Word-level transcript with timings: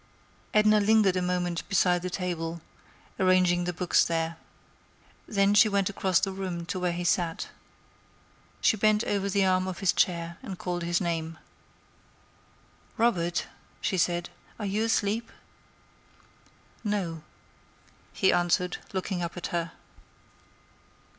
Edna 0.51 0.79
lingered 0.79 1.15
a 1.15 1.21
moment 1.21 1.61
beside 1.69 2.01
the 2.01 2.09
table, 2.09 2.59
arranging 3.19 3.65
the 3.65 3.71
books 3.71 4.03
there. 4.03 4.37
Then 5.27 5.53
she 5.53 5.69
went 5.69 5.91
across 5.91 6.19
the 6.19 6.31
room 6.31 6.65
to 6.73 6.79
where 6.79 6.91
he 6.91 7.03
sat. 7.03 7.49
She 8.61 8.75
bent 8.75 9.03
over 9.03 9.29
the 9.29 9.45
arm 9.45 9.67
of 9.67 9.77
his 9.77 9.93
chair 9.93 10.39
and 10.41 10.57
called 10.57 10.81
his 10.81 11.01
name. 11.01 11.37
"Robert," 12.97 13.45
she 13.79 13.95
said, 13.99 14.31
"are 14.57 14.65
you 14.65 14.83
asleep?" 14.85 15.31
"No," 16.83 17.21
he 18.11 18.33
answered, 18.33 18.77
looking 18.93 19.21
up 19.21 19.37
at 19.37 19.47
her. 19.53 19.71